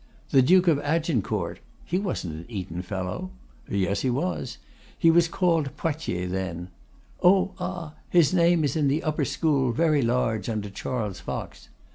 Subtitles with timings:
[0.31, 1.59] The Duke of Agincourt.
[1.85, 3.29] He wasn't an Eton fellow?
[3.69, 4.57] Yes, he was.
[4.97, 6.69] He was called Poictiers then.
[7.21, 7.51] Oh!
[7.59, 7.93] ah!
[8.09, 11.69] his name is in the upper school, very large, under Charles Fox.